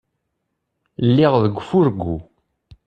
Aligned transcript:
Lliɣ 1.07 1.33
deg 1.43 1.55
ufurgu. 1.61 2.15